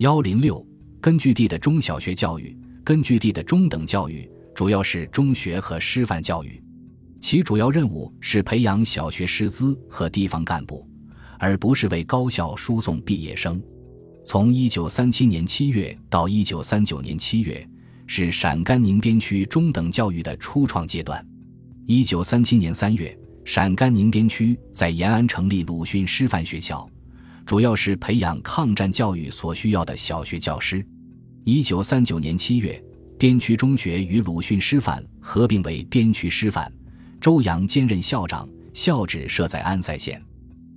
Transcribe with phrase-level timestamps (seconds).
[0.00, 0.66] 幺零六
[0.98, 6.58] 根据地的中小学教育，根据地的中等教育主要是中学和师范教育，
[7.20, 10.88] 其主要任务是培养小学师资和地方干部，
[11.38, 13.62] 而不是为高校输送毕业生。
[14.24, 17.68] 从一九三七年七月到一九三九年七月，
[18.06, 21.22] 是陕甘宁边区中等教育的初创阶段。
[21.84, 23.14] 一九三七年三月，
[23.44, 26.88] 陕甘宁边区在延安成立鲁迅师范学校，
[27.50, 30.86] 主要是培养抗战教育所需要的小学教师。
[31.42, 32.80] 一九三九年七月，
[33.18, 36.72] 边区中学与鲁迅师范合并为边区师范，
[37.20, 40.22] 周扬兼任校长，校址设在安塞县。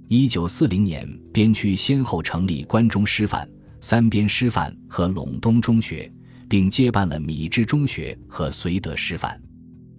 [0.08, 3.48] 一九四零年，边区先后成立关中师范、
[3.80, 6.12] 三边师范和陇东中学，
[6.50, 9.40] 并接办了米脂中学和绥德师范。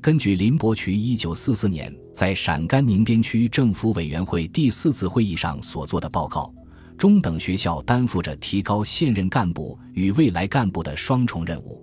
[0.01, 6.53] 根据林伯渠一九四四年在陕甘宁边区政府委员会第四次会议上所做的报告，
[6.97, 11.83] 中等学校担负着提高现任干部与未来干部的双重任务。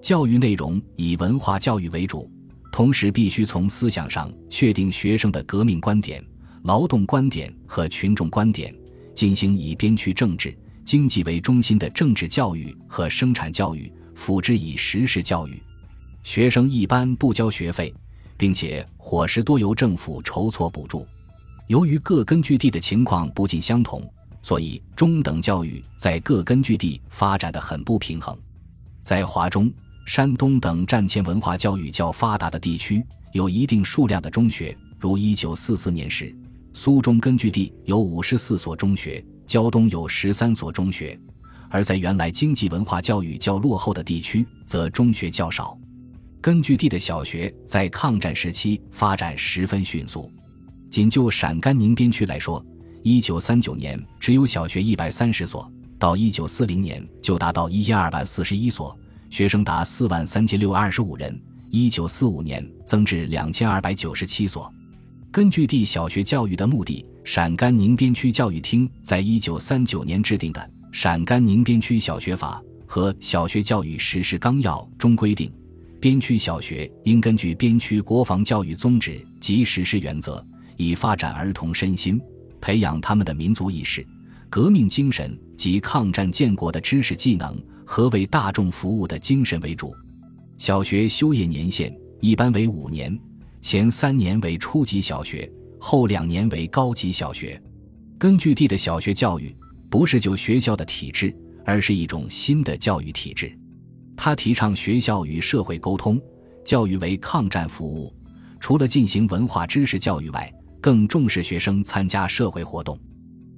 [0.00, 2.30] 教育内容以文化教育为主，
[2.70, 6.24] 同时必须从思想上确定学生的革命观点、
[6.62, 8.74] 劳动观点和群众观点，
[9.14, 15.62] 进行以边区政治、经济为中心的政治教育和生产教育，辅之以实事教育。
[16.22, 17.92] 学生一般不交学费，
[18.36, 21.06] 并且伙食多由政府筹措补助。
[21.66, 24.02] 由于各根据地的情况不尽相同，
[24.44, 28.38] 所以中等教育在各根据地发展的很不平衡。
[29.02, 29.72] 在华中、
[30.04, 36.36] 山东等战前文化教育较发达的地区，有一定数量的中学，如1944年时，
[36.74, 41.18] 苏中根据地有54所中学，胶东有13所中学；
[41.70, 45.74] 而在原来经济文化教育较落后的地区，则中学较少。
[46.42, 50.30] 根据地的小学在抗战时期发展十分迅速，
[50.90, 52.62] 仅就陕甘宁边区来说，
[53.06, 61.38] 一九三九年只有小学一百三十所，到一九四零年就达到一千二百四十一所，学生达四万三千六二十五人。
[61.68, 64.72] 一九四五年增至两千二百九十七所。
[65.30, 72.58] 根据地小学教育的目的，陕甘宁边区教育厅在一九三九年制定的《陕甘宁边区小学法》
[72.90, 75.52] 和《小学教育实施纲要》中规定。
[76.00, 80.42] 边区小学应根据边区国防教育宗旨及实施原则，
[80.78, 82.18] 以发展儿童身心、
[82.64, 84.02] 培养他们的民族意识、
[84.48, 89.94] 革命精神及抗战建国的知识技能和为大众服务的精神为主。
[90.56, 93.20] 小学修业年限一般为五年，
[93.60, 95.46] 前三年为初级小学，
[95.78, 97.62] 后两年为高级小学。
[98.16, 99.54] 根据地的小学教育
[99.90, 101.36] 不是就学校的体制，
[101.66, 103.54] 而是一种新的教育体制。
[104.16, 106.18] 他提倡学校与社会沟通，
[106.64, 108.10] 教育为抗战服务。
[108.58, 110.50] 除了进行文化知识教育外，
[110.84, 113.00] 更重视学生参加社会活动。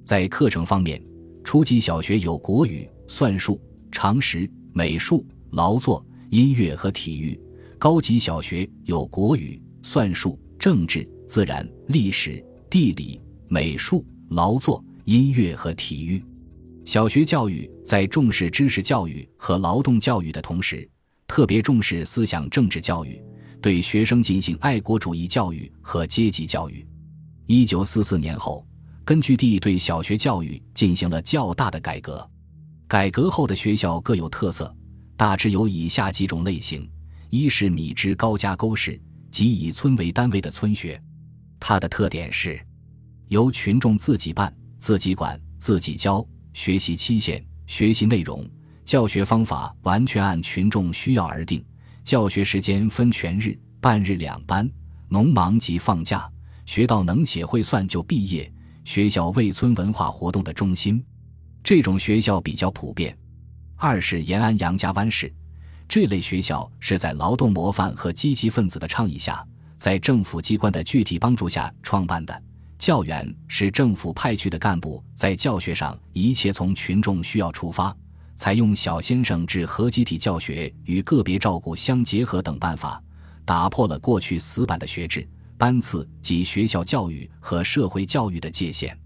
[0.01, 1.03] 在课程方面，
[1.43, 3.59] 初级小学有国语、算术、
[3.91, 7.37] 常识、美术、劳作、音乐和体育；
[7.77, 16.23] 高级小学有国语、算术、政治、自然、历史、地理、美术、劳作、音乐和体育。
[16.85, 20.89] 小学教育在重视知识教育和劳动教育的同时，
[21.27, 23.21] 特别重视思想政治教育，
[23.61, 26.87] 对学生进行爱国主义教育和阶级教育。
[27.49, 28.67] 一九四四年后，
[29.05, 32.29] 根据地对小学教育进行了较大的改革。
[32.89, 34.75] 改革后的学校各有特色，
[35.15, 36.89] 大致有以下几种类型：
[37.29, 41.01] 一是米脂高加沟式，即以村为单位的村学，
[41.57, 42.59] 它的特点是
[43.29, 46.27] 由群众自己办、自己管、自己教。
[46.53, 48.43] 学习期限、学习内容、
[48.83, 51.63] 教学方法完全按群众需要而定。
[52.03, 54.67] 教学时间分全日、半日两班，
[55.07, 56.27] 农忙及放假，
[56.67, 58.51] 学到能写会算就毕业。
[58.83, 61.03] 学校为村文化活动的中心，
[61.63, 63.17] 这种学校比较普遍。
[63.75, 65.33] 二是延安杨家湾市，
[65.89, 69.45] 这类学校是在劳动模范和积极分子的倡议下，
[69.75, 72.43] 在政府机关的具体帮助下创办的。
[72.77, 77.95] 教员是政府派去的干部，在教学上一切从群众需要出发，
[78.35, 83.03] 采用小先生制和集体教学与个别照顾相结合等办法，
[83.43, 85.27] 打破了过去死板的学制、
[85.57, 88.97] 班次及学校教育和社会教育的界限。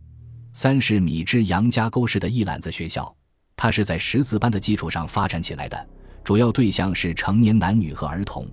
[0.54, 3.16] 三是米脂杨家沟式的一揽子学校，
[3.56, 5.90] 它是在识字班的基础上发展起来的，
[6.24, 8.46] 主要对象是成年男女和儿童。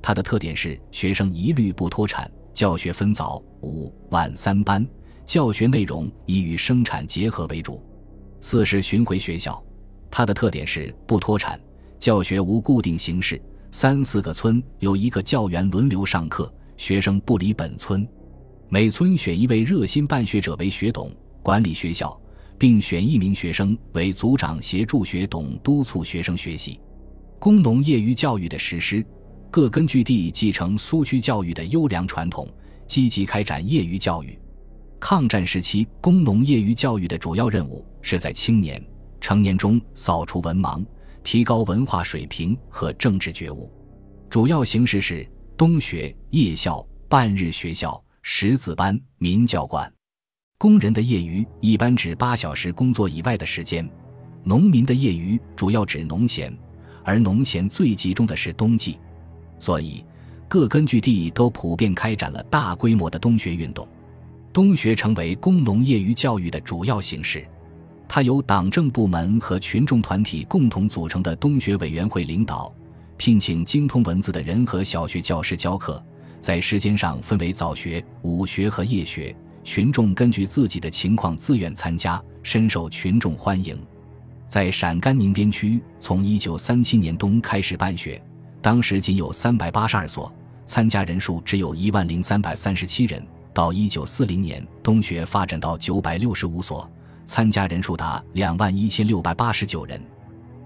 [0.00, 2.30] 它的特点是学生一律不脱产。
[2.54, 4.86] 教学分早、午、晚三班，
[5.24, 7.82] 教学内容以与生产结合为主。
[8.42, 9.64] 四是巡回学校，
[10.10, 11.58] 它的特点是不脱产，
[11.98, 13.40] 教学无固定形式，
[13.70, 16.52] 三四个村有一个教员轮流上课，
[16.82, 18.04] 学生不离本村。
[18.68, 22.20] 每村选一位热心办学者为学董，管理学校，
[22.58, 26.80] 并选一名学生为组长，协助学董督促学生学习。
[27.38, 29.06] 工农业余教育的实施，
[29.48, 32.48] 各根据地继承苏区教育的优良传统，
[32.88, 34.36] 积极开展业余教育。
[34.98, 38.84] 抗战时期，工农业余教育的主要任务是在青年、
[39.20, 40.84] 成年中扫除文盲，
[41.22, 43.70] 提高文化水平和政治觉悟。
[44.28, 45.24] 主要形式是
[45.62, 49.88] 冬学、夜校、半日学校、识字班、民教馆。
[50.58, 53.88] 工人的业余一般指八小时工作以外的时间，
[54.42, 56.52] 农民的业余主要指农闲，
[57.04, 58.98] 而农闲最集中的是冬季，
[59.60, 60.04] 所以
[60.48, 63.86] 各根据地都普遍开展了大规模的冬学运动。
[64.52, 67.46] 冬学成为工农业余教育的主要形式，
[68.08, 72.74] 它由党政部门和群众团体共同组成的冬学委员会领导，
[73.24, 76.04] 聘请精通文字的人和小学教师教课，
[76.40, 79.32] 在时间上分为早学、午学和夜学。
[79.62, 83.80] 群众根据自己的情况自愿参加，深受群众欢迎。
[84.48, 88.20] 在陕甘宁边区，从1937年冬开始办学，
[88.60, 90.34] 当时仅有382所，
[90.66, 93.24] 参加人数只有一万零三百三十七人。
[93.54, 96.90] 到1940年，冬学发展到965所，
[97.24, 100.02] 参加人数达两万一千六百八十九人。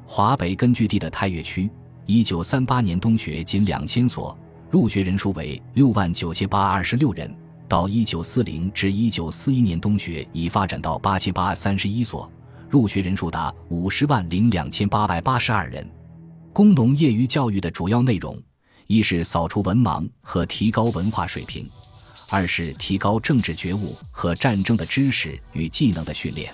[0.06, 1.68] 华北根据地的太岳区
[2.06, 4.36] ，1938年冬学仅两千所，
[4.70, 7.34] 入学人数为六万九千八二十六人。
[7.68, 12.30] 到一九四零至一九四一年，冬学已发展到八千八百三十一所，
[12.68, 15.84] 入学人数达五十万零两千八百八十二人。
[16.52, 18.40] 工农业余教育的主要内容，
[18.86, 21.68] 一是扫除文盲和提高文化水平，
[22.28, 26.52] 二是提高政治觉悟和战争的知识与技能的训练。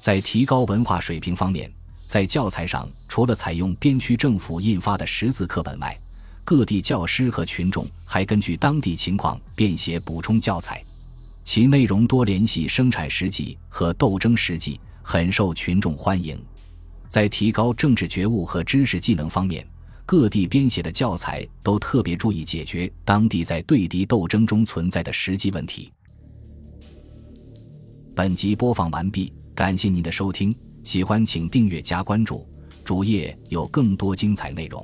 [0.00, 1.70] 在提高文化水平方面，
[2.08, 5.96] 在教材上除了采用边区政府印发的识字课本外，
[6.42, 10.82] 各地教师和群众还根据当地情况编写补充教材，
[11.44, 16.42] 其内容多联系生产实际和斗争实际，很受群众欢迎。
[17.08, 19.66] 在提高政治觉悟和知识技能方面，
[20.06, 25.92] 各地编写的教材都特别注意解决当地在对敌斗争中存在的实际问题。
[28.14, 30.54] 本集播放完毕，感谢您的收听，
[30.88, 32.48] 喜欢请订阅加关注，
[32.82, 34.82] 主页有更多精彩内容。